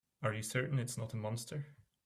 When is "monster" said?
1.15-1.67